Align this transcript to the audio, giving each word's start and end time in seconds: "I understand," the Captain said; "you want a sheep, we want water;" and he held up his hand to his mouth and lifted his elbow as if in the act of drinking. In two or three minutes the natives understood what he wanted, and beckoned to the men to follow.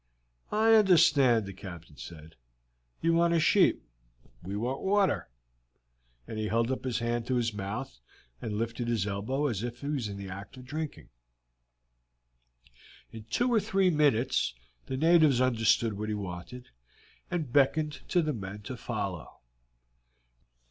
"I 0.51 0.73
understand," 0.73 1.45
the 1.45 1.53
Captain 1.53 1.95
said; 1.95 2.33
"you 3.01 3.13
want 3.13 3.35
a 3.35 3.39
sheep, 3.39 3.87
we 4.41 4.55
want 4.55 4.81
water;" 4.81 5.29
and 6.27 6.39
he 6.39 6.47
held 6.47 6.71
up 6.71 6.85
his 6.85 6.97
hand 6.97 7.27
to 7.27 7.35
his 7.35 7.53
mouth 7.53 7.99
and 8.41 8.57
lifted 8.57 8.87
his 8.87 9.05
elbow 9.05 9.45
as 9.45 9.61
if 9.61 9.83
in 9.83 10.17
the 10.17 10.27
act 10.27 10.57
of 10.57 10.65
drinking. 10.65 11.09
In 13.11 13.25
two 13.25 13.53
or 13.53 13.59
three 13.59 13.91
minutes 13.91 14.55
the 14.87 14.97
natives 14.97 15.39
understood 15.39 15.93
what 15.93 16.09
he 16.09 16.15
wanted, 16.15 16.69
and 17.29 17.53
beckoned 17.53 18.01
to 18.07 18.23
the 18.23 18.33
men 18.33 18.63
to 18.63 18.77
follow. 18.77 19.41